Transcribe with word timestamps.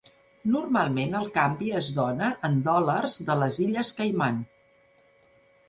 Normalment 0.53 1.17
el 1.19 1.29
canvi 1.35 1.69
es 1.81 1.91
dona 1.99 2.31
en 2.51 2.57
dòlars 2.71 3.21
de 3.29 3.37
les 3.45 3.61
Illes 3.69 3.95
Caiman. 4.01 4.43